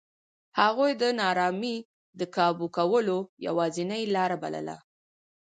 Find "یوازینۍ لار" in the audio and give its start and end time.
3.47-4.31